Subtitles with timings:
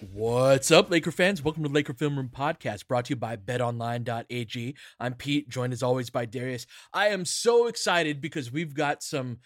[0.00, 1.42] What's up, Laker fans?
[1.42, 4.76] Welcome to the Laker Film Room Podcast, brought to you by betonline.ag.
[5.00, 6.66] I'm Pete, joined as always by Darius.
[6.92, 9.38] I am so excited because we've got some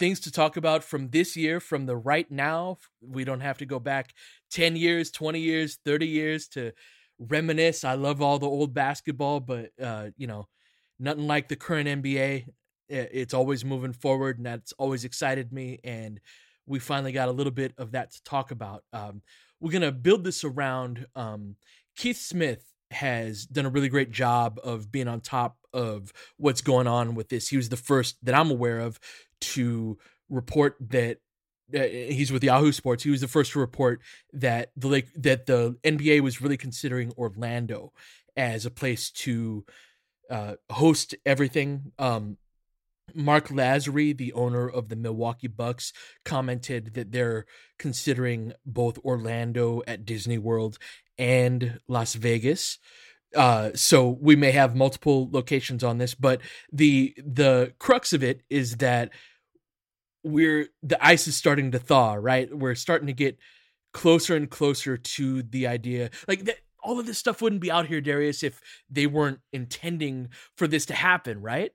[0.00, 2.78] things to talk about from this year, from the right now.
[3.00, 4.12] We don't have to go back
[4.50, 6.72] 10 years, 20 years, 30 years to
[7.20, 7.84] reminisce.
[7.84, 10.48] I love all the old basketball, but, uh, you know,
[10.98, 12.46] nothing like the current NBA.
[12.88, 15.78] It's always moving forward, and that's always excited me.
[15.84, 16.20] And
[16.66, 18.82] we finally got a little bit of that to talk about.
[18.92, 19.22] Um,
[19.60, 21.56] we're gonna build this around um,
[21.96, 26.86] Keith Smith has done a really great job of being on top of what's going
[26.86, 27.48] on with this.
[27.48, 28.98] He was the first that I'm aware of
[29.40, 31.18] to report that
[31.74, 33.04] uh, he's with Yahoo Sports.
[33.04, 34.00] He was the first to report
[34.32, 37.92] that the like that the NBA was really considering Orlando
[38.36, 39.64] as a place to
[40.30, 41.92] uh, host everything.
[41.98, 42.38] Um,
[43.14, 45.92] Marc Lasry, the owner of the Milwaukee Bucks,
[46.24, 47.46] commented that they're
[47.78, 50.78] considering both Orlando at Disney World
[51.18, 52.78] and Las Vegas.
[53.34, 56.40] Uh, so we may have multiple locations on this, but
[56.72, 59.10] the the crux of it is that
[60.24, 62.52] we're the ice is starting to thaw, right?
[62.52, 63.38] We're starting to get
[63.92, 66.56] closer and closer to the idea, like that.
[66.82, 70.86] All of this stuff wouldn't be out here, Darius, if they weren't intending for this
[70.86, 71.72] to happen, right?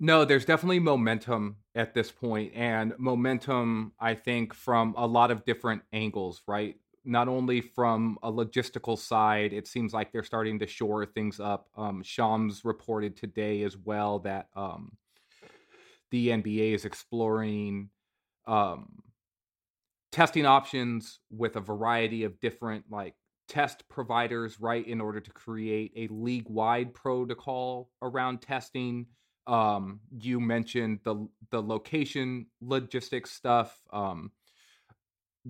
[0.00, 5.44] No, there's definitely momentum at this point, and momentum, I think, from a lot of
[5.44, 6.76] different angles, right?
[7.04, 11.68] Not only from a logistical side, it seems like they're starting to shore things up.
[11.76, 14.92] Um, Shams reported today as well that um,
[16.12, 17.90] the NBA is exploring
[18.46, 19.02] um,
[20.12, 23.14] testing options with a variety of different like
[23.48, 29.06] test providers, right, in order to create a league wide protocol around testing
[29.48, 34.30] um you mentioned the the location logistics stuff um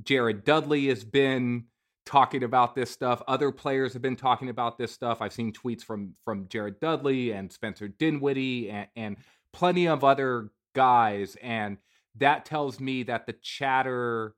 [0.03, 1.65] Jared Dudley has been
[2.07, 5.83] talking about this stuff other players have been talking about this stuff I've seen tweets
[5.83, 9.17] from from Jared Dudley and Spencer Dinwiddie and, and
[9.53, 11.79] plenty of other guys and
[12.17, 14.35] that tells me that the chatter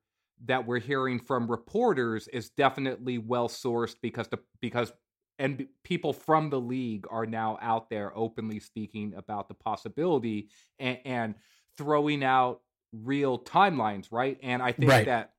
[0.46, 4.92] that we're hearing from reporters is definitely well sourced because the because
[5.40, 10.98] and people from the league are now out there openly speaking about the possibility and,
[11.06, 11.34] and
[11.78, 12.60] throwing out
[12.92, 14.38] real timelines, right?
[14.42, 15.06] And I think right.
[15.06, 15.32] that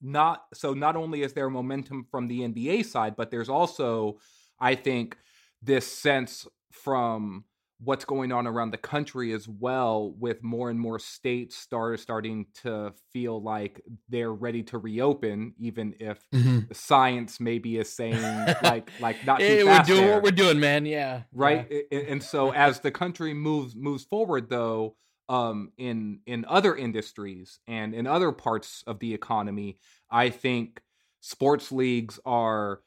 [0.00, 4.18] not so not only is there momentum from the NBA side, but there's also,
[4.58, 5.18] I think,
[5.62, 7.44] this sense from
[7.78, 12.46] what's going on around the country as well with more and more states start starting
[12.62, 16.60] to feel like they're ready to reopen even if mm-hmm.
[16.72, 18.20] science maybe is saying
[18.62, 20.14] like like not hey, we're doing there.
[20.14, 21.98] what we're doing man yeah right yeah.
[22.00, 24.96] and so as the country moves moves forward though
[25.28, 29.76] um in in other industries and in other parts of the economy
[30.10, 30.80] i think
[31.20, 32.80] sports leagues are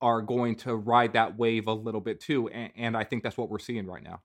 [0.00, 3.36] are going to ride that wave a little bit too and, and i think that's
[3.36, 4.20] what we're seeing right now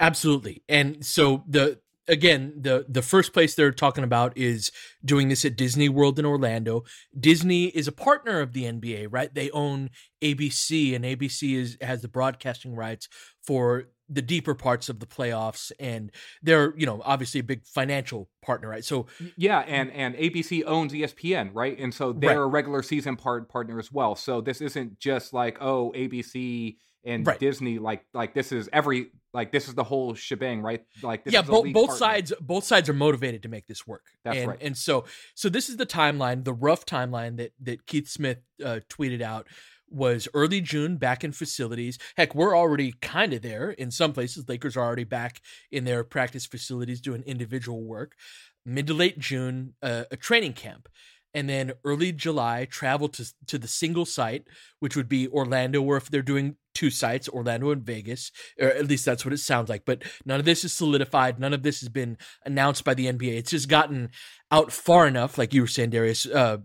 [0.00, 0.62] Absolutely.
[0.68, 4.70] And so the again, the the first place they're talking about is
[5.04, 6.84] doing this at Disney World in Orlando.
[7.18, 9.32] Disney is a partner of the NBA, right?
[9.32, 9.90] They own
[10.22, 13.08] ABC and ABC is has the broadcasting rights
[13.44, 16.12] for the deeper parts of the playoffs and
[16.42, 19.06] they're you know obviously a big financial partner right so
[19.36, 22.44] yeah and and abc owns espn right and so they're right.
[22.44, 26.76] a regular season part partner as well so this isn't just like oh abc
[27.06, 27.38] and right.
[27.38, 30.82] disney like like this is every like this is the whole shebang, right?
[31.02, 34.04] Like yeah, both both sides both sides are motivated to make this work.
[34.24, 34.58] That's and, right.
[34.62, 35.04] And so
[35.34, 39.46] so this is the timeline, the rough timeline that that Keith Smith uh, tweeted out
[39.90, 41.98] was early June back in facilities.
[42.16, 44.48] Heck, we're already kind of there in some places.
[44.48, 48.16] Lakers are already back in their practice facilities doing individual work.
[48.64, 50.88] Mid to late June, uh, a training camp
[51.36, 54.44] and then early July travel to to the single site,
[54.80, 58.86] which would be Orlando, or if they're doing two sites, Orlando and Vegas, or at
[58.86, 59.84] least that's what it sounds like.
[59.84, 61.38] But none of this is solidified.
[61.38, 62.16] None of this has been
[62.46, 63.36] announced by the NBA.
[63.36, 64.10] It's just gotten
[64.50, 66.58] out far enough, like you were saying, Darius, uh,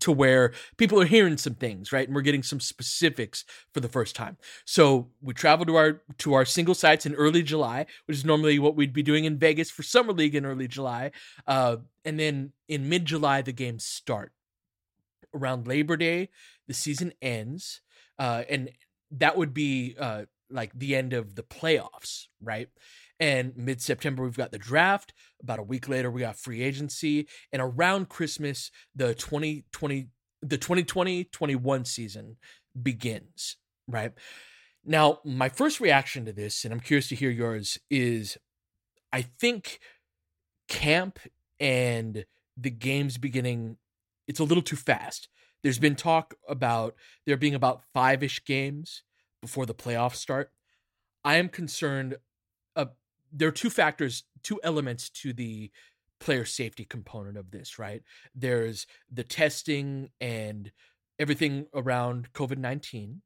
[0.00, 2.06] to where people are hearing some things, right?
[2.06, 4.36] And we're getting some specifics for the first time.
[4.64, 8.58] So we travel to our to our single sites in early July, which is normally
[8.58, 11.10] what we'd be doing in Vegas for summer league in early July,
[11.46, 14.32] uh, and then in mid July the games start.
[15.34, 16.28] Around Labor Day,
[16.68, 17.80] the season ends,
[18.18, 18.70] uh, and
[19.12, 22.68] that would be uh, like the end of the playoffs, right?
[23.22, 25.14] And mid September, we've got the draft.
[25.40, 27.28] About a week later, we got free agency.
[27.52, 30.08] And around Christmas, the 2020,
[30.42, 32.36] the 2020 21 season
[32.82, 34.10] begins, right?
[34.84, 38.38] Now, my first reaction to this, and I'm curious to hear yours, is
[39.12, 39.78] I think
[40.66, 41.20] camp
[41.60, 42.24] and
[42.56, 43.76] the games beginning,
[44.26, 45.28] it's a little too fast.
[45.62, 49.04] There's been talk about there being about five ish games
[49.40, 50.50] before the playoffs start.
[51.24, 52.16] I am concerned
[53.32, 55.70] there are two factors, two elements to the
[56.20, 58.02] player safety component of this, right?
[58.34, 60.70] There's the testing and
[61.18, 63.22] everything around COVID 19,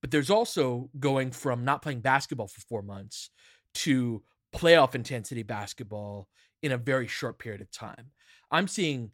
[0.00, 3.30] but there's also going from not playing basketball for four months
[3.74, 4.22] to
[4.54, 6.28] playoff intensity basketball
[6.62, 8.10] in a very short period of time.
[8.50, 9.10] I'm seeing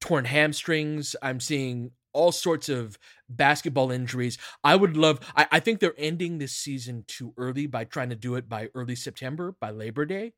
[0.00, 1.16] torn hamstrings.
[1.22, 4.38] I'm seeing all sorts of basketball injuries.
[4.64, 8.16] I would love, I, I, think they're ending this season too early by trying to
[8.16, 10.32] do it by early September, by Labor Day.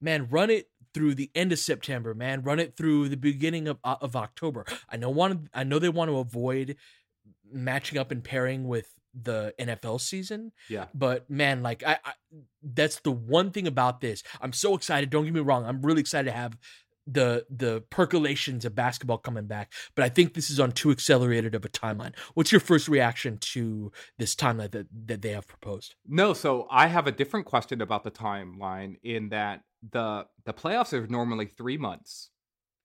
[0.00, 2.42] Man, run it through the end of September, man.
[2.42, 4.64] Run it through the beginning of, uh, of October.
[4.88, 6.76] I know want I know they want to avoid
[7.50, 10.52] matching up and pairing with the NFL season.
[10.68, 10.86] Yeah.
[10.94, 12.12] But man, like I, I
[12.62, 14.22] that's the one thing about this.
[14.40, 15.10] I'm so excited.
[15.10, 15.64] Don't get me wrong.
[15.64, 16.56] I'm really excited to have
[17.10, 21.54] the the percolations of basketball coming back, but I think this is on too accelerated
[21.54, 22.14] of a timeline.
[22.34, 25.94] What's your first reaction to this timeline that that they have proposed?
[26.06, 29.62] No, so I have a different question about the timeline in that
[29.92, 32.30] the the playoffs are normally 3 months,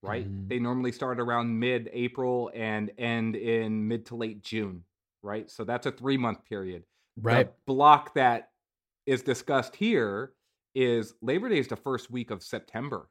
[0.01, 0.27] right?
[0.29, 0.47] Mm.
[0.47, 4.83] They normally start around mid-April and end in mid to late June,
[5.21, 5.49] right?
[5.49, 6.83] So that's a 3-month period.
[7.21, 7.47] Right.
[7.47, 8.49] The block that
[9.05, 10.33] is discussed here
[10.75, 13.09] is Labor Day is the first week of September.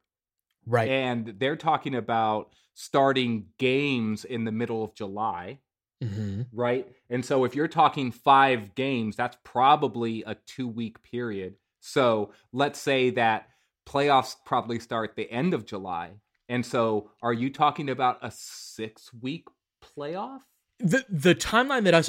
[0.67, 0.89] Right.
[0.89, 5.59] And they're talking about starting games in the middle of July.
[6.03, 6.43] Mm-hmm.
[6.53, 6.89] Right.
[7.11, 11.55] And so if you're talking five games, that's probably a two week period.
[11.81, 13.49] So let's say that
[13.87, 16.13] playoffs probably start the end of July.
[16.49, 19.47] And so are you talking about a six week
[19.83, 20.41] playoff?
[20.81, 22.03] The the timeline that I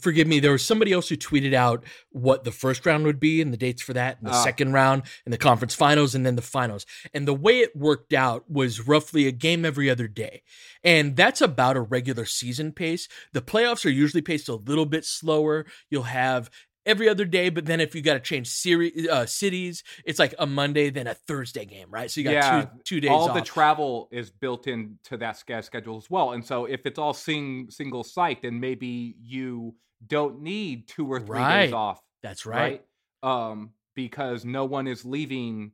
[0.00, 3.40] forgive me, there was somebody else who tweeted out what the first round would be
[3.40, 4.42] and the dates for that, and the uh.
[4.42, 6.86] second round, and the conference finals, and then the finals.
[7.12, 10.42] And the way it worked out was roughly a game every other day.
[10.82, 13.08] And that's about a regular season pace.
[13.32, 15.66] The playoffs are usually paced a little bit slower.
[15.90, 16.50] You'll have
[16.86, 20.34] every other day, but then if you got to change series uh, cities, it's like
[20.38, 22.10] a Monday then a Thursday game, right?
[22.10, 23.10] So you got yeah, two two days.
[23.10, 23.34] All off.
[23.34, 27.68] the travel is built into that schedule as well, and so if it's all sing,
[27.70, 29.74] single site, then maybe you
[30.06, 31.64] don't need two or three Right.
[31.64, 32.00] days off.
[32.22, 32.82] That's right.
[33.22, 33.50] right?
[33.50, 35.72] Um, because no one is leaving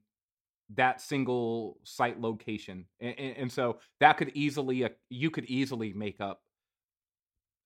[0.75, 5.93] that single site location, and, and, and so that could easily uh, you could easily
[5.93, 6.43] make up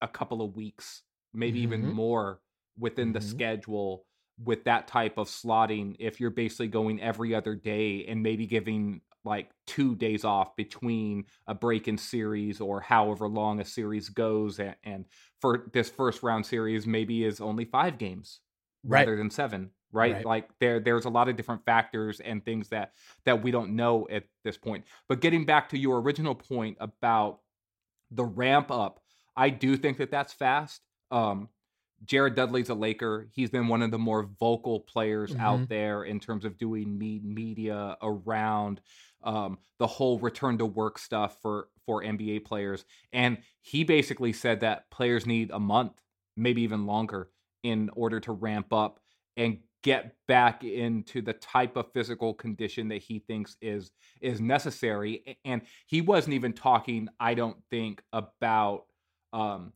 [0.00, 1.92] a couple of weeks, maybe even Mhm.
[1.92, 2.40] more
[2.78, 3.22] within the Mhm.
[3.22, 4.06] schedule
[4.42, 5.96] with that type of slotting.
[5.98, 11.24] If you're basically going every other day and maybe giving like two days off between
[11.46, 15.06] a break in series or however long a series goes and, and
[15.40, 18.40] for this first round series maybe is only five games
[18.86, 19.06] Right.
[19.06, 20.12] rather than seven right?
[20.16, 20.26] Right.
[20.26, 22.92] like there there's a lot of different factors and things that
[23.24, 27.40] that we don't know at this point but getting back to your original point about
[28.10, 29.00] the ramp up
[29.36, 31.48] i do think that that's fast um
[32.04, 33.28] jared dudley's a laker.
[33.32, 35.40] He's been one of the more vocal players Mhm.
[35.40, 38.80] out there in terms of doing me- media around
[39.22, 42.84] um, the whole return to work stuff for for nba players.
[43.12, 46.00] And he basically said that players need a month
[46.36, 47.30] maybe even longer
[47.62, 49.00] in order to ramp up
[49.36, 55.38] and get back into the type of physical condition that he thinks is is necessary.
[55.44, 58.84] And he wasn't even talking i don't think about
[59.32, 59.72] um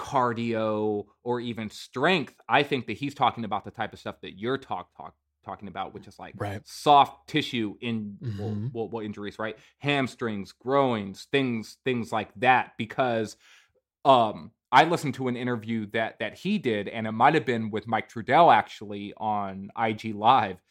[0.00, 4.38] cardio or even strength i think that he's talking about the type of stuff that
[4.38, 5.14] you're talk talk
[5.44, 6.62] talking about which is like Right.
[6.66, 8.70] soft tissue in Mhm.
[8.72, 13.36] well, well, injuries right hamstrings groins things things like that because
[14.04, 17.70] um I listened to an interview that that he did, and it might have been
[17.72, 20.62] with Mike Trudell actually on IG Live,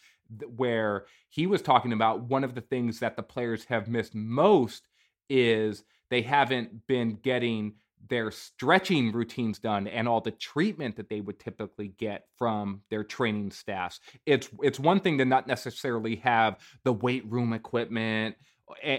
[0.56, 4.88] where he was talking about one of the things that the players have missed most
[5.30, 7.74] is they haven't been getting
[8.08, 13.04] their stretching routines done and all the treatment that they would typically get from their
[13.04, 14.00] training staffs.
[14.26, 18.36] It's it's one thing to not necessarily have the weight room equipment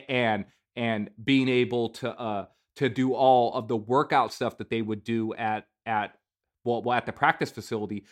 [0.09, 0.45] and
[0.76, 5.04] and being able to uh to do all of the workout stuff that they would
[5.04, 6.14] do at at
[6.64, 8.04] well, well at the practice facility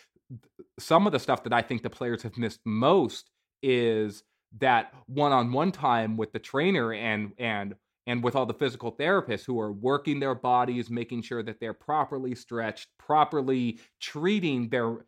[0.78, 3.30] some of the stuff that i think the players have missed most
[3.62, 4.22] is
[4.58, 7.74] that one-on-one time with the trainer and and
[8.08, 11.74] and with all the physical therapists who are working their bodies making sure that they're
[11.74, 15.04] properly stretched properly treating their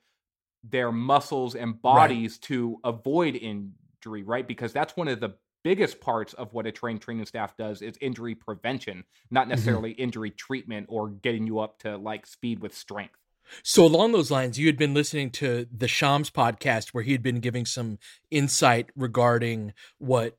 [0.62, 4.46] their muscles and bodies to avoid injury right?
[4.46, 7.98] Because that's one of the biggest parts of what a trained training staff does is
[8.00, 9.50] injury prevention not mm-hmm.
[9.50, 13.14] necessarily injury treatment or getting you up to like speed with strength.
[13.62, 17.22] So along those lines, you had been listening to the Shams podcast where he had
[17.22, 17.98] been giving some
[18.30, 20.38] insight regarding what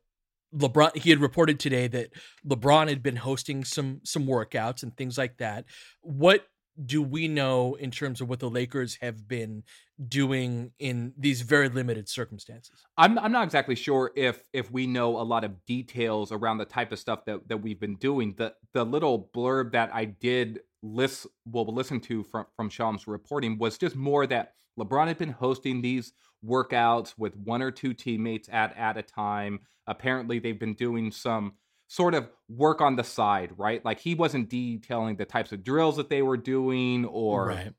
[0.56, 2.12] LeBron he had reported today that
[2.48, 5.66] LeBron had been hosting some some workouts and things like that.
[6.02, 6.48] What
[6.84, 9.64] do we know in terms of what the Lakers have been
[10.08, 12.84] doing in these very limited circumstances?
[12.98, 16.66] I'm I'm not exactly sure if if we know a lot of details around the
[16.66, 18.34] type of stuff that that we've been doing.
[18.38, 23.58] The the little blurb that I did list well listen to from from Shams reporting
[23.58, 26.14] was just more that LeBron had been hosting these
[26.46, 29.60] workouts with one or two teammates at at a time.
[29.88, 31.54] Apparently they've been doing some
[31.88, 33.84] sort of work on the side, right?
[33.84, 37.74] Like he wasn't detailing the types of drills that they were doing or right.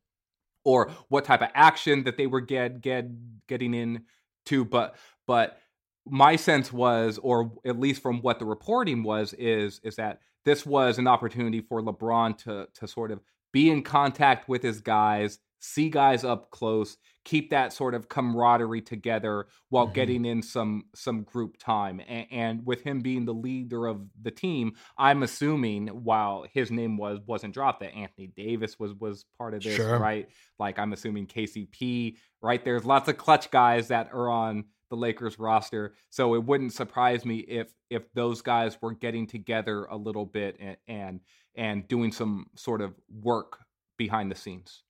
[0.64, 3.06] or what type of action that they were get get
[3.48, 5.58] getting into but but
[6.04, 10.66] my sense was or at least from what the reporting was is is that this
[10.66, 13.20] was an opportunity for LeBron to to sort of
[13.52, 18.80] be in contact with his guys see guys up close keep that sort of camaraderie
[18.82, 19.94] together while Mhm.
[19.94, 24.32] getting in some some group time and, and with him being the leader of the
[24.32, 29.54] team i'm assuming while his name was wasn't dropped that anthony davis was was part
[29.54, 29.98] of this Sure.
[30.00, 30.28] right
[30.58, 35.38] like i'm assuming kcp right there's lots of clutch guys that are on the lakers
[35.38, 40.26] roster so it wouldn't surprise me if if those guys were getting together a little
[40.26, 41.20] bit and and,
[41.54, 43.60] and doing some sort of work
[43.96, 44.82] behind the scenes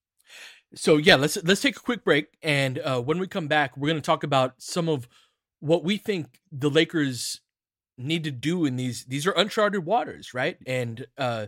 [0.75, 3.89] So yeah, let's let's take a quick break, and uh, when we come back, we're
[3.89, 5.09] going to talk about some of
[5.61, 7.41] what we think the Lakers
[7.99, 10.57] need to do in these these are uncharted waters, right?
[10.67, 11.47] And uh,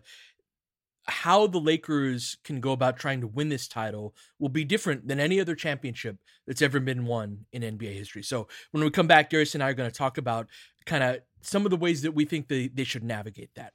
[1.07, 5.21] how the Lakers can go about trying to win this title will be different than
[5.21, 6.17] any other championship
[6.47, 8.23] that's ever been won in NBA history.
[8.23, 10.49] So when we come back, Darius and I are going to talk about
[10.87, 13.75] kind of some of the ways that we think they, they should navigate that.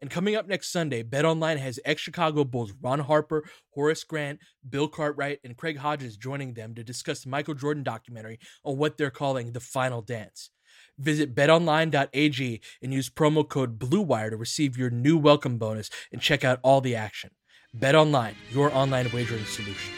[0.00, 4.88] And coming up next Sunday, BetOnline has ex Chicago Bulls Ron Harper, Horace Grant, Bill
[4.88, 9.10] Cartwright, and Craig Hodges joining them to discuss the Michael Jordan documentary on what they're
[9.10, 10.50] calling the final dance.
[10.98, 16.44] Visit betonline.ag and use promo code BLUEWIRE to receive your new welcome bonus and check
[16.44, 17.30] out all the action.
[17.76, 19.92] BetOnline, your online wagering solution.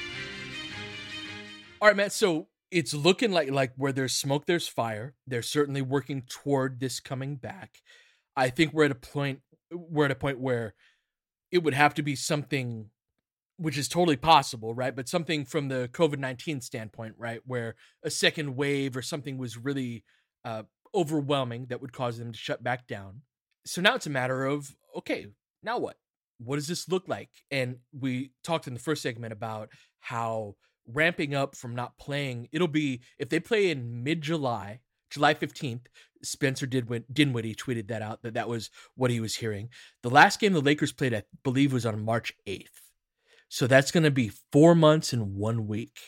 [1.81, 2.11] All right, man.
[2.11, 5.15] So it's looking like like where there's smoke, there's fire.
[5.27, 7.79] They're certainly working toward this coming back.
[8.37, 10.75] I think we're at a point we're at a point where
[11.51, 12.91] it would have to be something
[13.57, 14.95] which is totally possible, right?
[14.95, 17.41] But something from the COVID 19 standpoint, right?
[17.45, 20.05] Where a second wave or something was really
[20.45, 20.63] uh,
[20.95, 23.23] overwhelming that would cause them to shut back down.
[23.67, 25.27] So now it's a matter of, okay,
[25.63, 25.97] now what?
[26.39, 27.31] What does this look like?
[27.51, 30.55] And we talked in the first segment about how
[30.87, 34.81] ramping up from not playing, it'll be, if they play in mid July,
[35.11, 35.87] July 15th,
[36.23, 39.69] Spencer Dinwiddie tweeted that out, that that was what he was hearing.
[40.03, 42.67] The last game the Lakers played, I believe, was on March 8th.
[43.49, 45.99] So that's going to be four months and one week.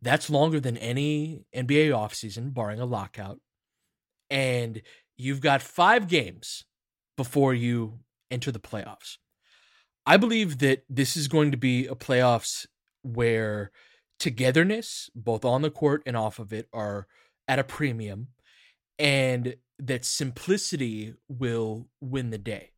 [0.00, 3.40] That's longer than any NBA offseason, barring a lockout.
[4.30, 4.82] And
[5.16, 6.64] you've got five games
[7.16, 9.16] before you enter the playoffs.
[10.06, 12.66] I believe that this is going to be a playoffs
[13.02, 13.70] where
[14.18, 17.06] togetherness, both on the court and off of it, are
[17.48, 18.28] at a premium,
[18.98, 22.70] and that simplicity will win the day.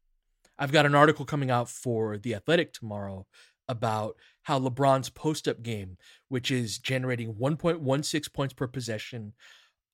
[0.59, 3.27] I've got an article coming out for The Athletic tomorrow
[3.69, 9.35] about how LeBron's post up game, which is generating 1.16 points per possession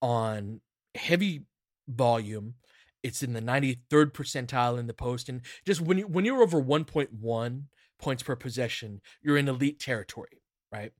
[0.00, 0.60] on
[0.94, 1.46] heavy
[1.88, 2.54] volume,
[3.02, 5.28] it's in the 93rd percentile in the post.
[5.28, 7.62] And just when you when you're over 1.1
[7.98, 10.92] points per possession, you're in elite territory, right?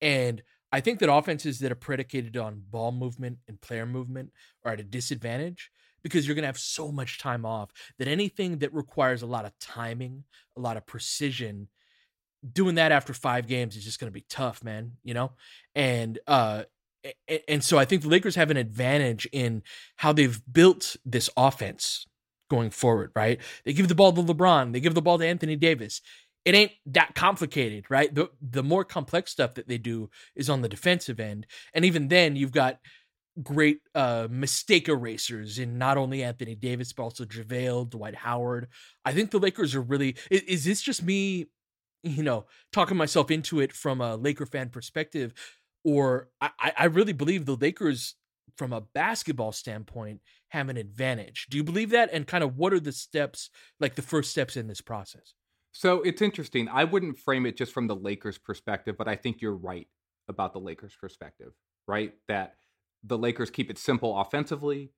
[0.00, 4.30] And I think that offenses that are predicated on ball movement and player movement
[4.64, 5.70] are at a disadvantage
[6.02, 9.44] because you're going to have so much time off that anything that requires a lot
[9.44, 10.24] of timing,
[10.56, 11.68] a lot of precision,
[12.52, 14.92] doing that after five games is just going to be tough, man.
[15.02, 15.32] You know,
[15.74, 16.64] and uh,
[17.48, 19.62] and so I think the Lakers have an advantage in
[19.96, 22.06] how they've built this offense
[22.48, 23.12] going forward.
[23.14, 23.40] Right?
[23.64, 26.00] They give the ball to LeBron, they give the ball to Anthony Davis.
[26.44, 28.14] It ain't that complicated, right?
[28.14, 32.08] The the more complex stuff that they do is on the defensive end, and even
[32.08, 32.78] then, you've got
[33.42, 38.68] great uh, mistake erasers in not only Anthony Davis but also JaVale, Dwight Howard.
[39.04, 40.16] I think the Lakers are really.
[40.30, 41.48] Is, is this just me
[42.02, 45.34] you know, talking myself into it from a Laker fan perspective,
[45.84, 48.14] or I, I really believe the Lakers,
[48.56, 51.46] from a basketball standpoint, have an advantage.
[51.50, 52.10] Do you believe that?
[52.12, 55.34] And kind of what are the steps, like the first steps in this process?
[55.72, 56.68] So it's interesting.
[56.68, 59.86] I wouldn't frame it just from the Lakers' perspective, but I think you're right
[60.28, 61.52] about the Lakers' perspective,
[61.86, 62.14] right?
[62.28, 62.54] That
[63.04, 64.92] the Lakers keep it simple offensively.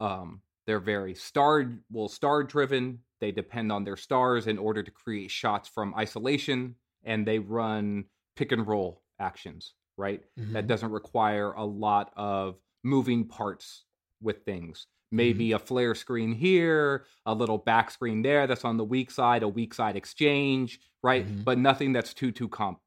[0.00, 3.00] Um, they're very star, well, star driven.
[3.20, 8.04] They depend on their stars in order to create shots from isolation, and they run
[8.36, 10.22] pick and roll actions, right?
[10.38, 10.52] Mm-hmm.
[10.52, 13.84] That doesn't require a lot of moving parts
[14.20, 14.86] with things.
[15.10, 15.56] Maybe mm-hmm.
[15.56, 19.48] a flare screen here, a little back screen there that's on the weak side, a
[19.48, 21.26] weak side exchange, right?
[21.26, 21.42] Mm-hmm.
[21.42, 22.78] But nothing that's too too comp.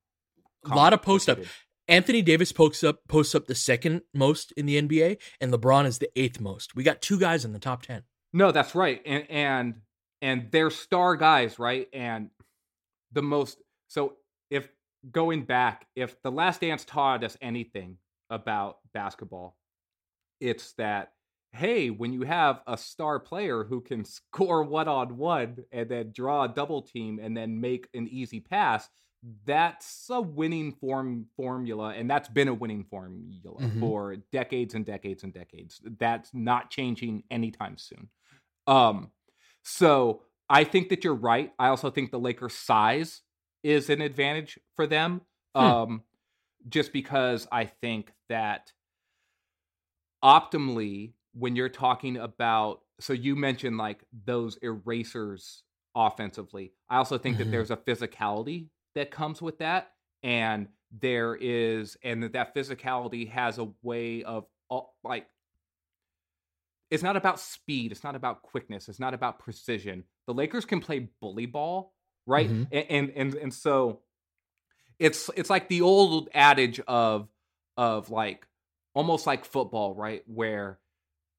[0.70, 1.40] A lot of post up.
[1.88, 5.98] Anthony Davis posts up posts up the second most in the NBA, and LeBron is
[5.98, 6.76] the eighth most.
[6.76, 8.04] We got two guys in the top ten.
[8.34, 9.76] No, that's right, and and
[10.22, 11.88] and they're star guys, right?
[11.92, 12.30] And
[13.12, 13.58] the most
[13.88, 14.14] so
[14.50, 14.70] if
[15.10, 17.98] going back, if the Last Dance taught us anything
[18.30, 19.58] about basketball,
[20.40, 21.12] it's that
[21.54, 26.12] hey, when you have a star player who can score one on one and then
[26.14, 28.90] draw a double team and then make an easy pass,
[29.46, 33.80] that's a winning form formula and that's been a winning formula mm-hmm.
[33.80, 38.10] for decades and decades and decades that's not changing anytime soon
[38.66, 39.12] um
[39.64, 43.22] so i think that you're right i also think the lakers size
[43.64, 45.22] is an advantage for them
[45.56, 45.62] hmm.
[45.62, 46.02] um
[46.68, 48.72] just because i think that
[50.24, 55.64] optimally when you're talking about so you mentioned like those erasers
[55.96, 57.46] offensively i also think mm-hmm.
[57.46, 59.92] that there's a physicality that comes with that
[60.24, 60.68] and
[61.00, 64.46] there is and that that physicality has a way of
[65.04, 65.28] like
[66.90, 70.80] it's not about speed it's not about quickness it's not about precision the lakers can
[70.80, 71.94] play bully ball
[72.28, 72.64] right mm-hmm.
[72.72, 74.02] and, and and and so
[75.00, 77.28] it's it's like the old adage of
[77.78, 78.46] of like
[78.94, 80.78] almost like football right where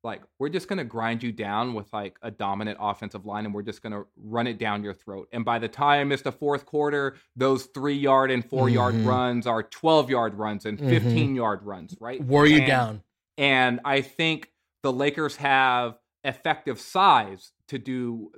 [0.04, 3.54] like we're just going to grind you down with like a dominant offensive line and
[3.54, 6.32] we're just going to run it down your throat and by the time it's the
[6.32, 8.74] fourth quarter those three yard and 4 mm-hmm.
[8.74, 11.36] yard runs are 12 yard runs and 15 mm-hmm.
[11.36, 13.02] yard runs right wore you and, down
[13.38, 14.50] and i think
[14.82, 18.30] the lakers have effective size to do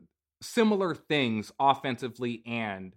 [0.42, 2.94] similar things offensively and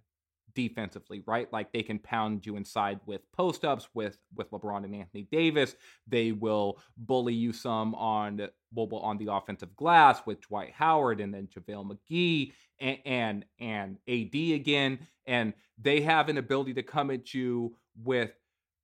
[0.57, 1.53] defensively, right?
[1.53, 5.75] Like they can pound you inside with post ups with with LeBron and Anthony Davis.
[6.07, 11.31] They will bully you some on well, on the offensive glass with Dwight Howard and
[11.31, 14.97] then JaVale McGee and, and and AD again.
[15.27, 18.31] And they have an ability to come at you with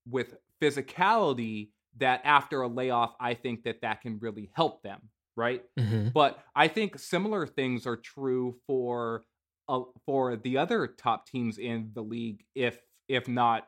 [0.08, 5.64] with physicality that after a layoff, I think that that can really help them, right?
[5.80, 6.10] Mm-hmm.
[6.10, 9.24] But I think similar things are true for
[10.06, 13.68] for the other top teams in the league, if if not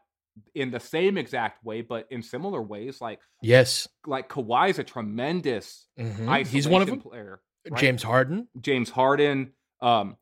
[0.53, 3.01] in the same exact way, but in similar ways.
[3.01, 6.43] Like yes, like Kawhi is a tremendous mm-hmm.
[6.43, 6.99] He's one of them.
[6.99, 7.79] Player, right?
[7.79, 10.17] James Harden, James Harden, um,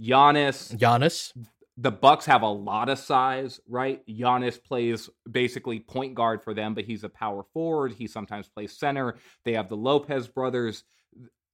[0.00, 1.32] Giannis, Giannis.
[1.78, 4.00] The Bucks have a lot of size, right?
[4.06, 7.92] Giannis plays basically point guard for them, but he's a power forward.
[7.92, 9.16] He sometimes plays center.
[9.44, 10.84] They have the Lopez brothers.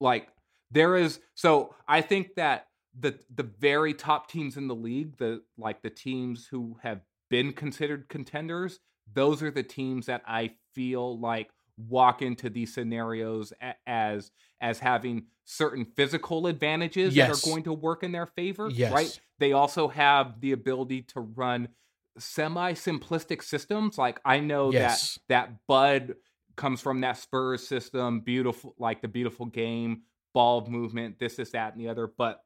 [0.00, 0.28] Like
[0.70, 2.66] there is, so I think that
[2.98, 7.00] the the very top teams in the league, the like the teams who have
[7.30, 8.80] been considered contenders,
[9.12, 13.52] those are the teams that I feel like walk into these scenarios
[13.86, 17.28] as as having certain physical advantages yes.
[17.28, 18.92] that are going to work in their favor yes.
[18.92, 21.68] right they also have the ability to run
[22.18, 25.18] semi simplistic systems like i know yes.
[25.28, 26.14] that that bud
[26.56, 30.02] comes from that spurs system beautiful like the beautiful game
[30.34, 32.42] ball movement this is that and the other but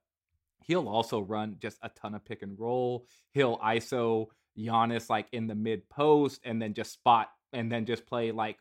[0.67, 3.07] he'll also run just a ton of pick and roll.
[3.33, 4.27] He'll ISO
[4.59, 8.59] Giannis like in the mid post and then just spot and then just play like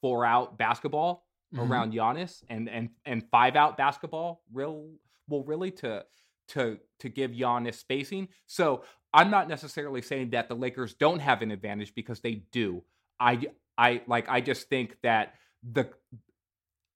[0.00, 1.70] four out basketball mm-hmm.
[1.70, 4.90] around Giannis and and and five out basketball real
[5.28, 6.04] well really to
[6.48, 8.28] to to give Giannis spacing.
[8.46, 12.82] So I'm not necessarily saying that the Lakers don't have an advantage because they do.
[13.18, 13.46] I
[13.78, 15.88] I like I just think that the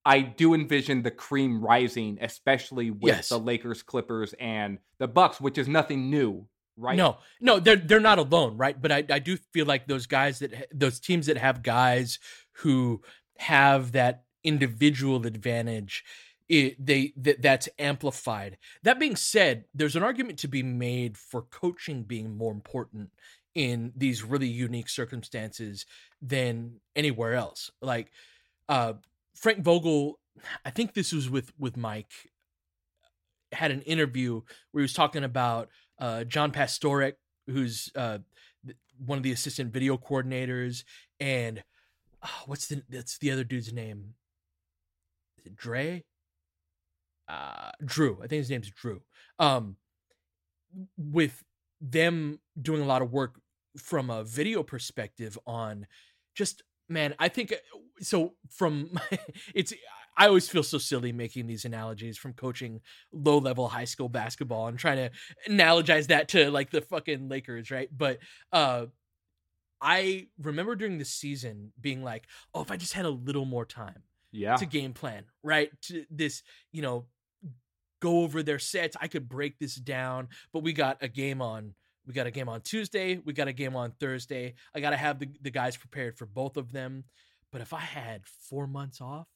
[0.09, 3.29] I do envision the cream rising, especially with yes.
[3.29, 6.47] the Lakers, Clippers, and the Bucks, which is nothing new,
[6.79, 6.97] right?
[6.97, 8.81] No, no, they're they're not alone, right?
[8.81, 12.19] But I, I do feel like those guys that those teams that have guys
[12.53, 13.03] who
[13.37, 16.05] have that individual advantage,
[16.49, 18.57] it, they that that's amplified.
[18.85, 23.11] That being said, there's an argument to be made for coaching being more important
[23.55, 25.85] in these really unique circumstances
[26.23, 27.71] than anywhere else.
[27.83, 28.11] Like,
[28.71, 28.95] uh,
[29.39, 30.19] Frank Vogel,
[30.65, 32.13] I think this was with with Mike,
[33.53, 35.69] had an interview where he was talking about
[36.01, 37.15] uh, John Pastorek,
[37.47, 38.19] who's uh,
[39.05, 40.83] one of the assistant video coordinators,
[41.21, 41.63] and
[42.25, 44.15] oh, what's the that's the other dude's name?
[45.39, 46.05] Is it Dre?
[47.29, 48.17] Uh, Drew.
[48.17, 49.03] I think his name's Drew.
[49.39, 49.77] Um,
[50.97, 51.45] with
[51.81, 53.41] them doing a lot of work
[53.77, 55.87] from a video perspective on
[56.35, 57.57] just man, I think uh,
[58.01, 58.35] so.
[58.51, 58.99] From
[59.55, 59.73] it's,
[60.17, 62.81] I always feel so silly making these analogies from coaching
[63.13, 65.11] low level high school basketball and trying to
[65.49, 67.89] analogize that to like the fucking Lakers, right?
[67.97, 68.19] But
[68.53, 68.87] uh,
[69.81, 73.65] I remember during the season being like, oh, if I just had a little more
[73.65, 75.71] time, yeah, to game plan, right?
[75.83, 77.07] To this, you know,
[78.01, 80.29] go over their sets, I could break this down.
[80.53, 81.75] But we got a game on
[82.09, 83.21] we got a game on Tuesday.
[83.23, 84.55] We got a game on Thursday.
[84.75, 87.05] I got to have the, the guys prepared for both of them.
[87.53, 89.29] But if I had four months off,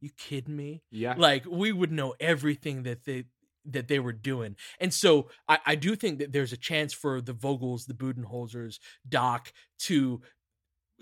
[0.00, 0.82] you kidding me?
[0.90, 1.14] Yeah.
[1.16, 3.24] Like we would know everything that they
[3.66, 4.56] that they were doing.
[4.80, 8.78] And so I, I do think that there's a chance for the Vogels, the Budenholzers,
[9.06, 10.22] Doc to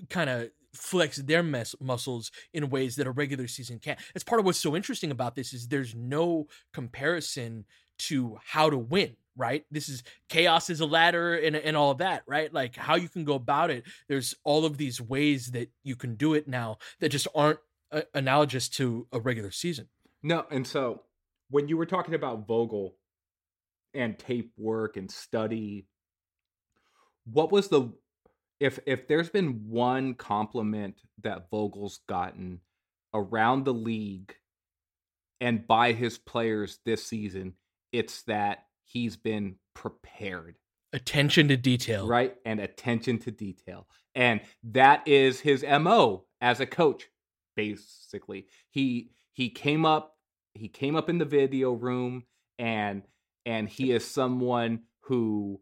[0.08, 4.00] kind of flex their mes- muscles in ways that a regular season can't.
[4.12, 7.66] That's part of what's so interesting about this is there's no comparison
[7.98, 9.64] to how to win right?
[9.70, 12.52] This is chaos is a ladder and, and all that right?
[12.52, 16.14] Like how you can go about it there's all of these ways that you can
[16.14, 17.58] do it now that just aren't
[17.90, 19.88] uh, analogous to a regular season.
[20.22, 21.02] No and so
[21.50, 22.96] when you were talking about vogel
[23.92, 25.86] and tape work and study
[27.24, 27.92] what was the
[28.60, 32.60] if if there's been one compliment that vogel's gotten
[33.12, 34.34] around the league
[35.40, 37.54] and by his players this season
[37.94, 40.56] it's that he's been prepared.
[40.92, 42.06] Attention to detail.
[42.06, 42.34] Right?
[42.44, 43.86] And attention to detail.
[44.14, 47.08] And that is his MO as a coach,
[47.56, 48.46] basically.
[48.70, 50.16] He he came up
[50.54, 52.24] he came up in the video room
[52.58, 53.02] and
[53.46, 55.60] and he is someone who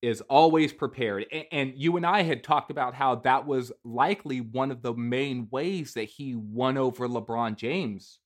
[0.00, 1.26] is always prepared.
[1.32, 4.94] And, and, you and I had talked about how that was likely one of the
[4.94, 8.20] main ways that he won over LeBron James,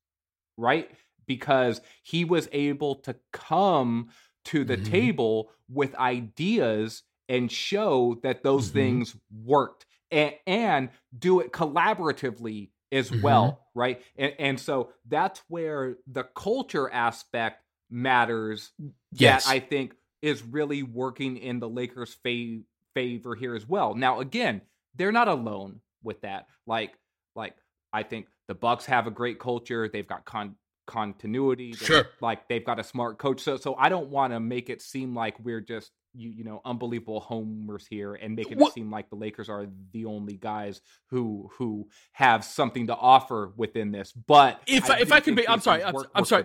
[0.58, 0.90] right?
[1.26, 4.08] Because he was able to come
[4.46, 4.90] to the mm-hmm.
[4.90, 8.78] table with ideas and show that those mm-hmm.
[8.78, 13.22] things worked and, and, do it collaboratively as mm-hmm.
[13.22, 14.02] well, right?
[14.16, 18.72] And, and so that's where the culture aspect matters.
[19.12, 19.44] Yes.
[19.46, 23.94] That I think is really working in the Lakers' fav- favor here as well.
[23.94, 24.62] Now, again,
[24.94, 26.46] they're not alone with that.
[26.66, 26.92] Like,
[27.34, 27.54] like
[27.92, 29.88] I think the Bucks have a great culture.
[29.88, 31.72] They've got con- continuity.
[31.72, 32.06] Sure.
[32.20, 33.40] Like they've got a smart coach.
[33.40, 36.60] So, so I don't want to make it seem like we're just you, you know
[36.64, 38.68] unbelievable homers here and making what?
[38.68, 43.52] it seem like the Lakers are the only guys who who have something to offer
[43.56, 44.12] within this.
[44.12, 46.44] But if I, if I can be, I'm sorry, I'm, I'm sorry.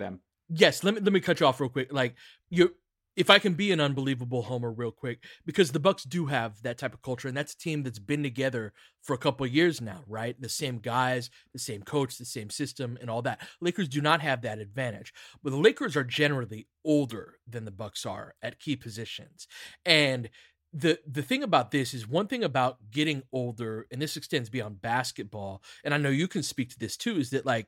[0.49, 1.91] Yes, let me let me cut you off real quick.
[1.91, 2.15] Like
[2.49, 2.73] you
[3.17, 6.77] if I can be an unbelievable homer real quick, because the Bucks do have that
[6.77, 10.03] type of culture, and that's a team that's been together for a couple years now,
[10.07, 10.39] right?
[10.39, 13.41] The same guys, the same coach, the same system, and all that.
[13.59, 15.11] Lakers do not have that advantage,
[15.43, 19.47] but the Lakers are generally older than the Bucks are at key positions,
[19.83, 20.29] and
[20.71, 24.81] the the thing about this is one thing about getting older, and this extends beyond
[24.81, 27.67] basketball, and I know you can speak to this too, is that like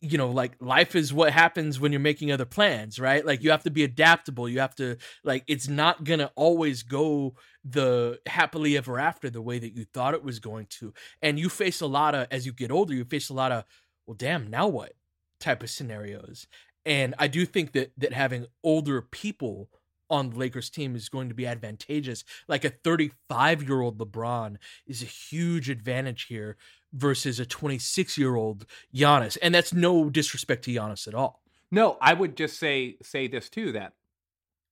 [0.00, 3.24] you know like life is what happens when you're making other plans right?
[3.24, 4.48] Like you have to be adaptable.
[4.48, 9.58] You have to like it's not gonna always go the happily ever after the way
[9.58, 10.92] that you thought it was going to.
[11.22, 13.64] And you face a lot of as you get older you face a lot of
[14.06, 14.92] well damn now what
[15.40, 16.46] type of scenarios.
[16.84, 19.70] And i do think that that having older people
[20.10, 22.24] on the Lakers team is going to be advantageous.
[22.48, 24.56] Like a 35 year old LeBron
[24.86, 26.56] is a huge advantage here
[26.92, 29.36] versus a 26 year old Giannis.
[29.42, 31.42] And that's no disrespect to Giannis at all.
[31.70, 33.92] No, I would just say say this too that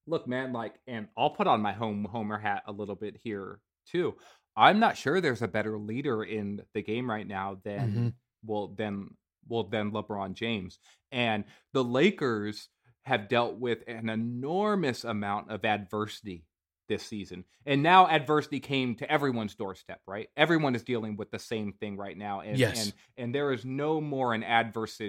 [0.06, 3.60] look, man, like, and I'll put on my home homer hat a little bit here
[3.86, 4.14] too.
[4.56, 8.08] I'm not sure there's a better leader in the game right now than mm-hmm.
[8.44, 9.10] well than
[9.48, 10.78] well than LeBron James.
[11.10, 12.68] And the Lakers
[13.02, 16.44] have dealt with an enormous amount of adversity
[16.88, 17.44] this season.
[17.66, 20.28] And now adversity came to everyone's doorstep, right?
[20.36, 22.40] Everyone is dealing with the same thing right now.
[22.40, 22.84] And yes.
[22.84, 25.00] and, and there is no more an adverse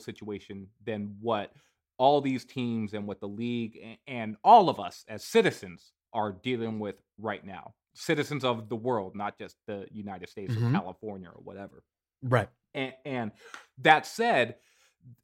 [0.00, 1.52] situation than what
[1.96, 6.32] all these teams and what the league and, and all of us as citizens are
[6.32, 7.74] dealing with right now.
[7.94, 10.74] Citizens of the world, not just the United States mm-hmm.
[10.74, 11.84] or California or whatever.
[12.22, 12.48] Right.
[12.72, 13.32] And, and
[13.78, 14.56] that said,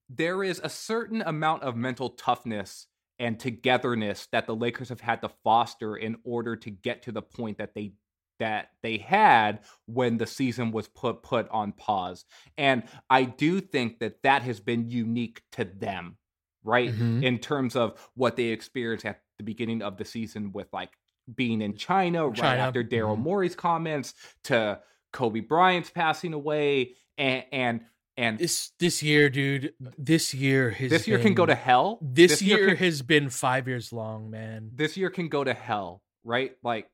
[0.08, 2.86] there is a certain amount of mental toughness
[3.20, 7.22] and togetherness that the Lakers have had to foster in order to get to the
[7.22, 7.92] point that they
[8.40, 12.24] that they had when the season was put put on pause.
[12.56, 16.16] And I do think that that has been unique to them,
[16.64, 16.90] right?
[16.90, 17.22] Mm-hmm.
[17.22, 20.90] In terms of what they experienced at the beginning of the season with like
[21.32, 22.42] being in China, China.
[22.42, 23.22] right after Daryl mm-hmm.
[23.22, 24.80] Morey's comments to
[25.12, 27.80] Kobe Bryant's passing away and, and
[28.20, 31.98] and this this year, dude, this year has this year been, can go to hell.
[32.02, 34.72] This, this year, year can, has been five years long, man.
[34.74, 36.52] This year can go to hell, right?
[36.62, 36.90] Like,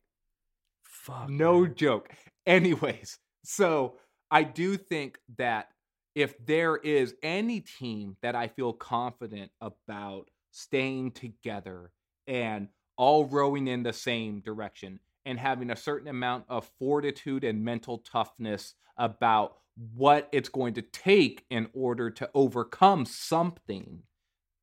[0.85, 1.75] fuck, no man.
[1.75, 2.11] joke.
[2.47, 3.95] Anyways, so
[4.31, 5.67] I do think that
[6.15, 11.91] if there is any team that I feel confident about staying together
[12.29, 17.65] and all rowing in the same direction and having a certain amount of fortitude and
[17.65, 19.57] mental toughness about
[19.95, 24.03] what it's going to take in order to overcome something.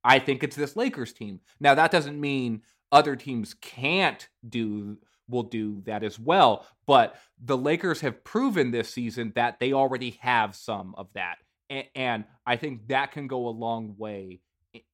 [0.04, 1.40] I think it's this Lakers team.
[1.60, 4.98] Now that doesn't mean other teams can't do
[5.30, 10.20] will do that as well, but the Lakers have proven this season that they already
[10.22, 11.38] have some of that.
[11.70, 14.42] And, and I think that can go a long way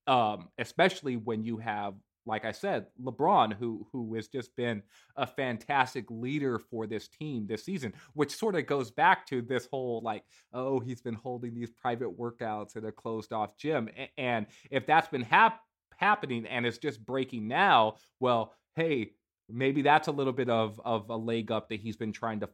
[0.09, 1.93] um, especially when you have
[2.29, 4.81] like I said, LeBron, who who has just been
[5.17, 9.67] a fantastic leader for this team this season, which sort of goes back to this
[9.69, 14.45] whole like, oh, he's been holding these private workouts in a closed off gym, and
[14.71, 15.59] if that's been hap-
[15.97, 19.11] happening and it's just breaking now, well, hey.
[19.51, 22.49] Maybe that's a little bit of, of a leg up that he's been trying to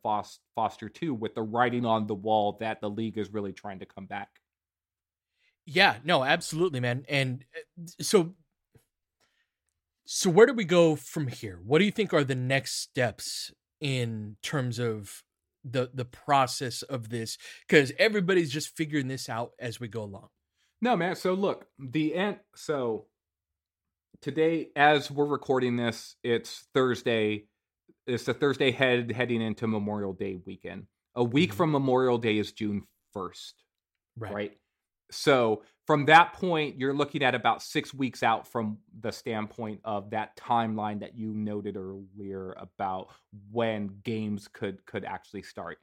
[0.56, 3.86] foster too, with the writing on the wall that the league is really trying to
[3.86, 4.30] come back.
[5.66, 7.06] Yeah, no, absolutely, man.
[7.10, 8.36] And uh, so
[10.06, 11.60] so where do we go from here?
[11.63, 15.24] What do you think are the next steps in terms of
[15.63, 17.38] the the process of this?
[17.68, 20.30] Because everybody's just figuring this out as we go along.
[20.82, 21.15] No, man.
[21.15, 22.38] So look, the end.
[22.56, 23.08] So
[24.22, 27.46] today, as we're recording this, it's Thursday.
[28.06, 30.86] It's the Thursday head heading into Memorial Day weekend.
[31.15, 31.58] A week mm-hmm.
[31.58, 33.63] from Memorial Day is June first,
[34.18, 34.34] right.
[34.34, 34.58] right?
[35.12, 40.10] so from that point, you're looking at about six weeks out from the standpoint of
[40.10, 43.10] that timeline that you noted earlier about
[43.52, 45.78] when games could could actually start.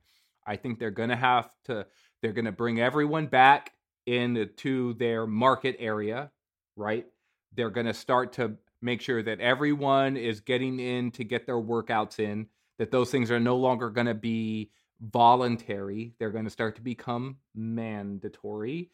[0.44, 1.86] I think they're gonna have to
[2.20, 3.72] they're gonna bring everyone back
[4.06, 6.32] into their market area,
[6.76, 7.06] right?
[7.54, 12.18] They're gonna start to make sure that everyone is getting in to get their workouts
[12.18, 16.14] in, that those things are no longer gonna be voluntary.
[16.18, 18.90] They're going to start to become mandatory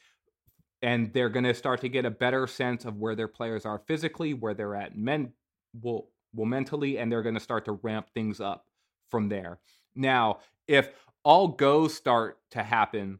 [0.82, 3.82] and they're going to start to get a better sense of where their players are
[3.86, 5.32] physically, where they're at men
[5.80, 8.66] well, well mentally, and they're going to start to ramp things up
[9.10, 9.58] from there.
[9.94, 10.90] Now, if
[11.24, 13.18] all goes start to happen,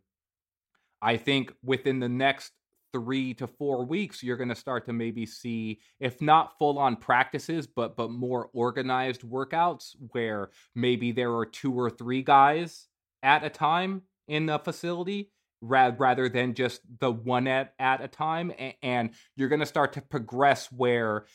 [1.03, 2.53] I think within the next
[2.93, 6.97] three to four weeks, you're going to start to maybe see, if not full on
[6.97, 12.87] practices, but but more organized workouts where maybe there are two or three guys
[13.23, 18.53] at a time in the facility rather than just the one at, at a time.
[18.83, 21.27] And you're going to start to progress where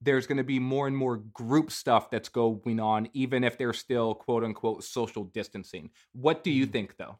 [0.00, 3.78] there's going to be more and more group stuff that's going on, even if there's
[3.78, 5.90] still quote unquote social distancing.
[6.12, 6.72] What do you mm.
[6.72, 7.18] think, though?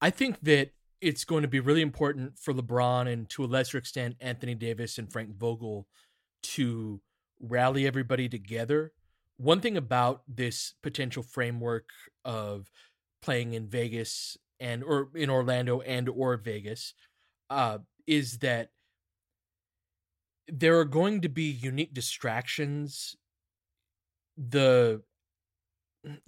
[0.00, 3.78] I think that it's going to be really important for LeBron and to a lesser
[3.78, 5.86] extent Anthony Davis and Frank Vogel
[6.42, 7.00] to
[7.40, 8.92] rally everybody together.
[9.36, 11.90] One thing about this potential framework
[12.24, 12.68] of
[13.22, 16.94] playing in Vegas and or in Orlando and or Vegas
[17.50, 18.70] uh, is that
[20.48, 23.16] there are going to be unique distractions.
[24.36, 25.02] The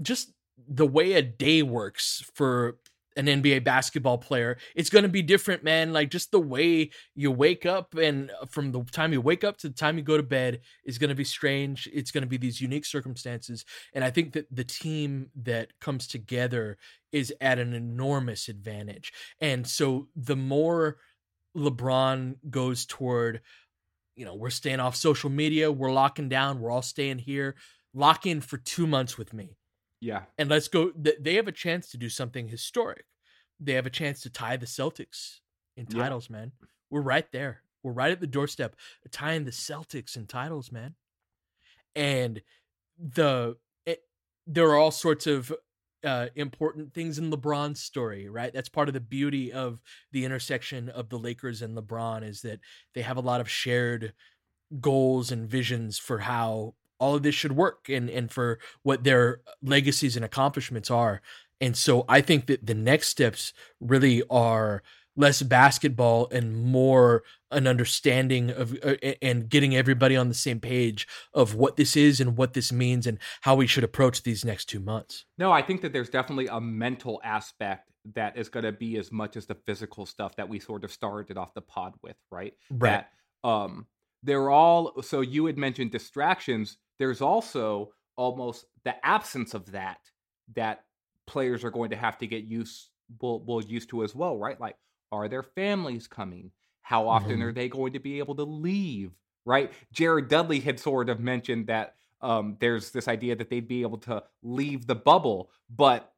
[0.03, 0.33] just
[0.69, 2.79] the way a day works for
[3.17, 5.93] an NBA basketball player, it's going to be different, man.
[5.93, 9.57] Like just the way you wake up and uh, from the time you wake up
[9.59, 11.89] to the time you go to bed is going to be strange.
[11.93, 13.65] It's going to be these unique circumstances.
[13.95, 16.79] And I think that the team that comes together
[17.13, 19.13] is at an enormous advantage.
[19.41, 20.99] And so the more
[21.57, 23.41] LeBron goes toward,
[24.15, 27.57] you know, we're staying off social media, we're locking down, we're all staying here,
[27.93, 29.57] lock in for two months with me
[30.01, 30.23] yeah.
[30.39, 30.93] And let's go.
[30.97, 33.05] They have a chance to do something historic.
[33.59, 35.41] They have a chance to tie the Celtics
[35.77, 36.39] in titles, yeah.
[36.39, 36.53] man.
[36.89, 37.63] We're right there.
[37.83, 38.77] We're right at the doorstep
[39.11, 40.95] tying the Celtics in titles, man.
[41.95, 42.43] And
[42.99, 44.03] the it,
[44.47, 45.53] there are all sorts of
[46.05, 48.53] uh, important things in LeBron's story, right?
[48.53, 49.81] That's part of the beauty of
[50.13, 52.61] the intersection of the Lakers and LeBron is that
[52.95, 54.15] they have a lot of shared
[54.81, 59.41] goals and visions for how all of this should work and and for what their
[59.63, 61.21] legacies and accomplishments are.
[61.61, 64.83] And so I think that the next steps really are
[65.17, 71.07] less basketball and more an understanding of uh, and getting everybody on the same page
[71.35, 74.67] of what this is and what this means and how we should approach these next
[74.67, 75.25] 2 months.
[75.37, 79.13] No, I think that there's definitely a mental aspect that is going to be as
[79.13, 82.55] much as the physical stuff that we sort of started off the pod with, right?
[82.71, 83.05] Right.
[83.43, 83.87] That, um
[84.23, 89.99] they're all so you had mentioned distractions there's also almost the absence of that
[90.55, 90.85] that
[91.27, 94.61] players are going to have to get used will, will used to as well, right?
[94.61, 94.77] Like,
[95.11, 96.53] are their families coming?
[96.83, 97.43] How often mm-hmm.
[97.43, 99.13] are they going to be able to leave?
[99.47, 99.73] Right?
[99.93, 103.99] Jared Dudley had sort of mentioned that um, there's this idea that they'd be able
[103.99, 106.13] to leave the bubble, but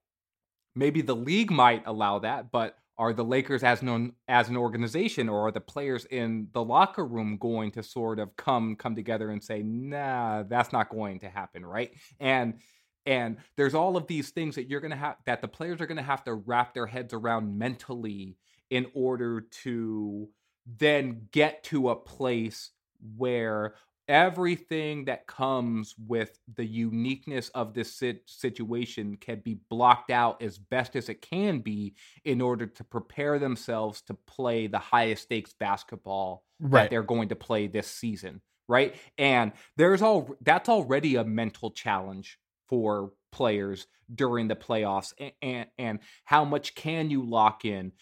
[0.74, 5.28] maybe the league might allow that, but are the Lakers as known as an organization
[5.28, 9.30] or are the players in the locker room going to sort of come come together
[9.30, 11.90] and say, nah, that's not going to happen, right?
[12.20, 12.60] And
[13.04, 16.00] and there's all of these things that you're gonna have that the players are gonna
[16.00, 18.36] have to wrap their heads around mentally
[18.70, 20.28] in order to
[20.64, 22.70] then get to a place
[23.16, 23.74] where
[24.08, 30.96] everything that comes with the uniqueness of this situation can be blocked out as best
[30.96, 36.44] as it can be in order to prepare themselves to play the highest stakes basketball
[36.60, 36.82] right.
[36.82, 38.94] that they're going to play this season right?
[39.18, 42.38] And there's all that's already a mental challenge
[42.68, 47.92] for players during the playoffs and, and, and how much can you lock in?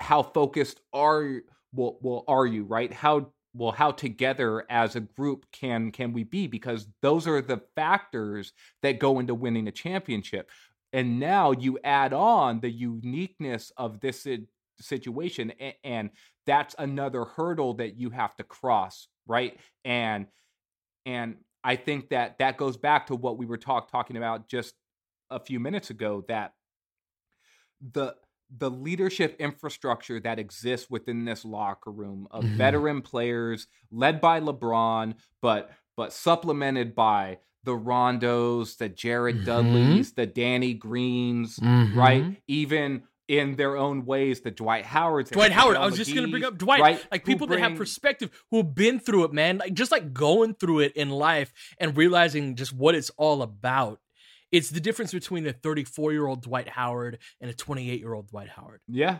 [0.00, 1.40] How focused are
[1.72, 2.92] well, well are you right?
[2.92, 6.46] How well how together as a group can can we be?
[6.46, 10.50] Because those are the factors that go into winning a championship.
[10.92, 14.26] And now you add on the uniqueness of this
[14.80, 15.52] situation
[15.84, 16.10] and
[16.46, 19.58] that's another hurdle that you have to cross right?
[19.84, 20.26] And
[21.06, 24.74] and i think that that goes back to what we were talk, talking about just
[25.30, 26.52] a few minutes ago that
[27.92, 28.14] the
[28.56, 32.56] the leadership infrastructure that exists within this locker room of mm-hmm.
[32.56, 39.44] veteran players led by LeBron, but but supplemented by the Rondos, the Jared mm-hmm.
[39.44, 41.98] Dudleys, the Danny Greens, mm-hmm.
[41.98, 42.40] right?
[42.46, 45.30] Even in their own ways the Dwight Howards.
[45.30, 45.76] Dwight Howard.
[45.76, 46.80] I was just going to bring up Dwight.
[46.80, 47.06] Right?
[47.12, 47.60] Like people bring...
[47.60, 49.58] that have perspective who have been through it, man.
[49.58, 54.00] Like just like going through it in life and realizing just what it's all about.
[54.50, 58.28] It's the difference between a 34 year old Dwight Howard and a 28 year old
[58.28, 58.80] Dwight Howard.
[58.88, 59.18] Yeah.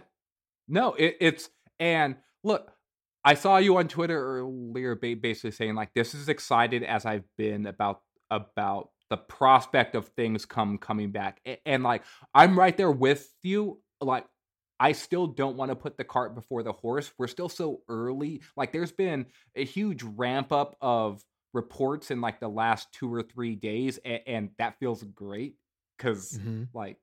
[0.69, 1.49] No, it, it's
[1.79, 2.73] and look,
[3.25, 7.67] I saw you on Twitter earlier, basically saying like this is excited as I've been
[7.67, 8.01] about
[8.31, 12.05] about the prospect of things come coming back, and, and like
[12.35, 13.81] I'm right there with you.
[14.01, 14.27] Like
[14.81, 17.11] I still don't want to put the cart before the horse.
[17.19, 18.43] We're still so early.
[18.57, 19.27] Like there's been
[19.57, 21.23] a huge ramp up of
[21.53, 25.57] reports in like the last two or three days, and, and that feels great
[25.97, 26.65] because mm-hmm.
[26.75, 26.97] like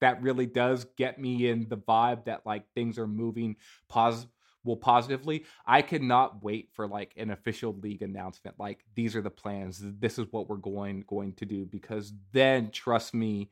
[0.00, 3.56] that really does get me in the vibe that like things are moving
[3.88, 4.30] positive
[4.64, 5.44] well positively.
[5.66, 8.58] I cannot wait for like an official league announcement.
[8.58, 9.80] Like these are the plans.
[9.82, 13.50] This is what we're going going to do because then trust me,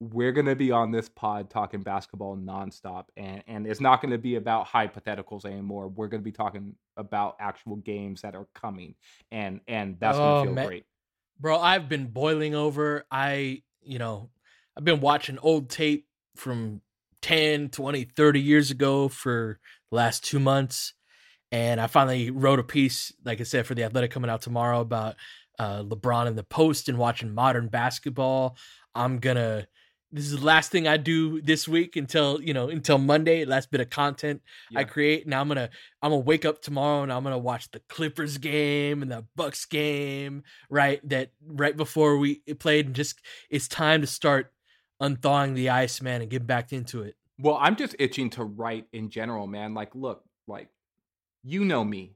[0.00, 4.12] we're going to be on this pod talking basketball nonstop and and it's not going
[4.12, 5.88] to be about hypotheticals anymore.
[5.88, 8.94] We're going to be talking about actual games that are coming
[9.32, 10.66] and and that's oh, going to feel man.
[10.66, 10.84] great.
[11.40, 13.04] Bro, I've been boiling over.
[13.10, 14.30] I, you know,
[14.76, 16.80] I've been watching old tape from
[17.22, 19.58] 10, 20, 30 years ago for
[19.90, 20.94] the last two months.
[21.50, 24.80] And I finally wrote a piece, like I said, for the Athletic coming out tomorrow
[24.80, 25.16] about
[25.58, 28.56] uh, LeBron in the post and watching modern basketball.
[28.94, 29.66] I'm gonna.
[30.10, 33.44] This is the last thing I do this week until you know until Monday.
[33.44, 34.40] Last bit of content
[34.70, 34.80] yeah.
[34.80, 35.26] I create.
[35.26, 35.68] Now I'm gonna
[36.02, 39.66] I'm gonna wake up tomorrow and I'm gonna watch the Clippers game and the Bucks
[39.66, 40.44] game.
[40.70, 42.86] Right, that right before we played.
[42.86, 44.52] And just it's time to start
[45.00, 47.16] unthawing the ice, man, and get back into it.
[47.38, 49.74] Well, I'm just itching to write in general, man.
[49.74, 50.68] Like, look, like
[51.44, 52.14] you know me.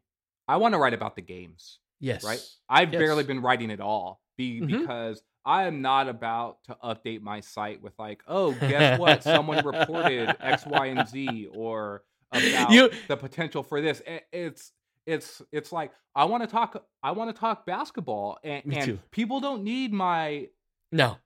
[0.48, 1.78] I want to write about the games.
[2.00, 2.24] Yes.
[2.24, 2.40] Right?
[2.68, 2.98] I've yes.
[2.98, 4.80] barely been writing at all be, mm-hmm.
[4.80, 9.22] because I am not about to update my site with like, oh, guess what?
[9.22, 12.90] Someone reported X, Y, and Z or about you...
[13.08, 14.02] the potential for this.
[14.32, 14.72] It's
[15.06, 19.40] it's it's like I want to talk I want to talk basketball and, and people
[19.40, 20.48] don't need my
[20.92, 21.16] no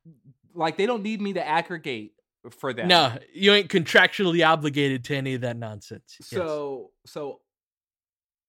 [0.55, 2.12] like they don't need me to aggregate
[2.51, 2.87] for that.
[2.87, 6.17] No, you ain't contractually obligated to any of that nonsense.
[6.23, 7.12] So yes.
[7.12, 7.41] so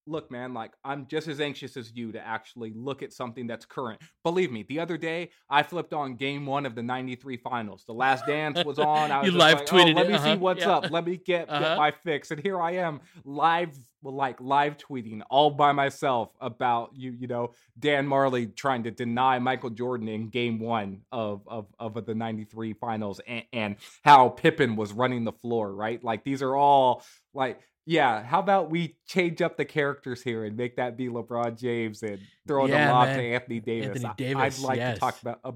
[0.08, 3.66] look, man, like I'm just as anxious as you to actually look at something that's
[3.66, 4.02] current.
[4.24, 7.84] Believe me, the other day I flipped on game one of the 93 finals.
[7.86, 9.12] The last dance was on.
[9.12, 10.34] I was you live like, tweeted oh, let me uh-huh.
[10.34, 10.78] see what's yeah.
[10.78, 10.92] up.
[10.92, 11.60] Let me get, uh-huh.
[11.60, 12.32] get my fix.
[12.32, 17.52] And here I am live like live tweeting all by myself about you, you know,
[17.78, 22.74] Dan Majerle trying to deny Michael Jordan in game one of of, of the 93
[22.74, 26.02] finals and, and how Pippen was running the floor, right?
[26.04, 27.04] Like these are all
[27.34, 31.58] like yeah, how about we change up the characters here and make that be LeBron
[31.58, 34.04] James and throw yeah, the lob to Anthony Davis?
[34.04, 34.60] Anthony Davis.
[34.60, 34.96] I'd like yes.
[34.96, 35.52] to talk about uh,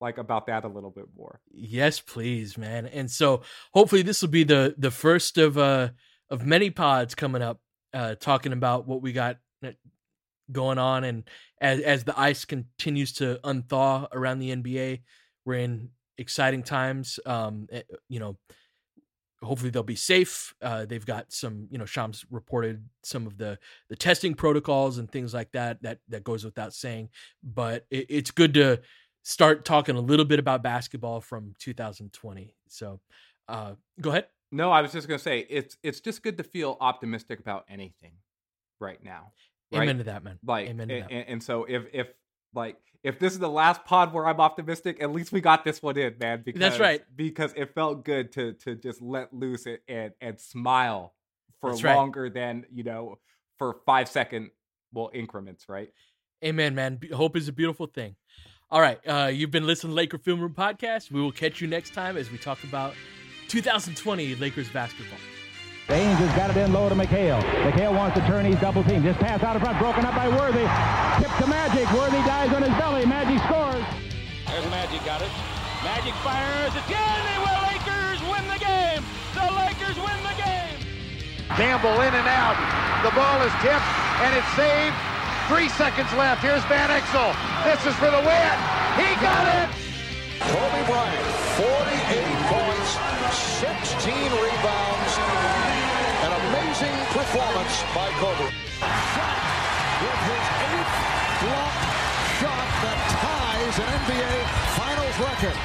[0.00, 1.40] like about that a little bit more.
[1.50, 2.86] Yes, please, man.
[2.86, 3.42] And so
[3.74, 5.88] hopefully this will be the the first of uh
[6.30, 7.60] of many pods coming up
[7.92, 9.72] uh talking about what we got uh,
[10.52, 11.24] going on and
[11.60, 15.00] as as the ice continues to unthaw around the NBA,
[15.44, 17.18] we're in exciting times.
[17.26, 18.36] Um eh, you know,
[19.42, 20.54] hopefully they'll be safe.
[20.62, 25.10] Uh, they've got some, you know, Shams reported some of the the testing protocols and
[25.10, 25.82] things like that.
[25.82, 27.10] That that goes without saying,
[27.42, 28.80] but it, it's good to
[29.22, 32.54] start talking a little bit about basketball from 2020.
[32.68, 33.00] So,
[33.48, 34.26] uh, go ahead.
[34.50, 38.12] No, I was just gonna say it's it's just good to feel optimistic about anything
[38.80, 39.32] right now.
[39.72, 39.82] Right?
[39.82, 40.38] Amen to that, man.
[40.44, 42.08] Like, Amen and, and so if if
[42.54, 45.82] like if this is the last pod where I'm optimistic, at least we got this
[45.82, 46.42] one in, man.
[46.44, 47.02] Because, That's right.
[47.14, 51.14] Because it felt good to to just let loose and and, and smile
[51.60, 52.34] for That's longer right.
[52.34, 53.18] than you know
[53.58, 54.50] for five second
[54.92, 55.90] well increments, right?
[56.44, 57.00] Amen, man.
[57.12, 58.16] Hope is a beautiful thing.
[58.70, 61.10] All right, uh, you've been listening to Laker Film Room podcast.
[61.10, 62.94] We will catch you next time as we talk about
[63.48, 65.18] 2020 Lakers basketball.
[65.88, 67.42] Baynes has got it in low to McHale.
[67.66, 68.46] McHale wants to turn.
[68.46, 69.04] He's double teamed.
[69.04, 70.64] This pass out of front, broken up by Worthy.
[71.18, 71.90] Tip to Magic.
[71.92, 73.04] Worthy dies on his belly.
[73.04, 73.84] Magic scores.
[74.46, 75.32] There's Magic got it.
[75.82, 76.72] Magic fires.
[76.78, 76.96] It's good.
[77.26, 77.60] They will.
[77.66, 79.02] Lakers win the game.
[79.34, 80.78] The Lakers win the game.
[81.58, 82.56] Campbell in and out.
[83.02, 83.90] The ball is tipped
[84.22, 84.94] and it's saved.
[85.50, 86.40] Three seconds left.
[86.40, 87.34] Here's Van Exel.
[87.66, 88.54] This is for the win.
[88.96, 89.68] He got it.
[90.42, 91.26] Kobe Bryant,
[91.58, 92.98] 48 points,
[93.62, 94.81] 16 rebounds, amazing
[97.32, 98.44] performance by Kobe.
[99.16, 99.40] Shot
[100.04, 100.96] with his eighth
[101.40, 101.72] block
[102.36, 104.36] shot that ties an NBA
[104.76, 105.56] Finals record.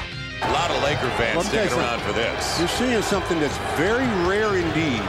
[0.48, 2.58] A lot of Laker fans sticking around for this.
[2.58, 5.02] You're seeing something that's very rare indeed.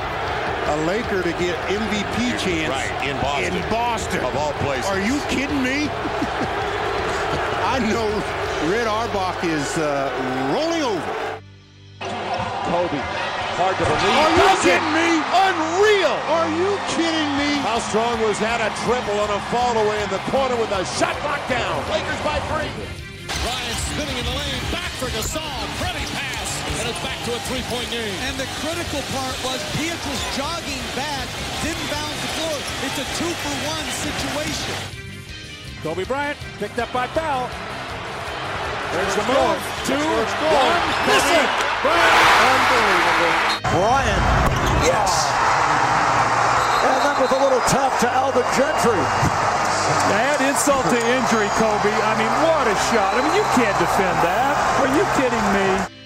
[0.68, 3.56] A Laker to get MVP chance right, in Boston.
[3.56, 4.20] In Boston.
[4.26, 4.90] Of all places.
[4.92, 5.88] Are you kidding me?
[7.72, 8.10] I know
[8.70, 10.12] Red Auerbach is uh,
[10.54, 11.40] rolling over.
[12.70, 13.29] Kobe
[13.60, 14.16] Hard to believe.
[14.16, 14.80] Are you Does it?
[14.80, 15.10] kidding me?
[15.20, 16.16] Unreal.
[16.32, 17.60] Are you kidding me?
[17.60, 18.64] How strong was that?
[18.64, 21.76] A triple on a fall away in the corner with a shot clock down.
[21.92, 22.72] Lakers by three.
[23.44, 25.44] Bryant spinning in the lane, back for Gasol,
[25.80, 26.50] pretty pass,
[26.80, 28.16] and it's back to a three-point game.
[28.32, 31.28] And the critical part was Pietrus jogging back,
[31.60, 32.58] didn't bounce the floor.
[32.88, 34.76] It's a two-for-one situation.
[35.84, 37.48] Kobe Bryant picked up by Bell.
[38.92, 39.60] There's the move.
[39.88, 41.12] Two, That's one, going.
[41.12, 41.69] miss it.
[41.80, 42.28] Bryant.
[42.44, 43.36] Unbelievable.
[43.72, 44.24] Bryant,
[44.84, 45.32] yes.
[46.84, 49.00] And then with a little tap to Alvin Gentry.
[50.12, 51.94] Add insult to injury, Kobe.
[52.04, 53.16] I mean, what a shot.
[53.16, 54.54] I mean, you can't defend that.
[54.84, 55.99] Are you kidding me?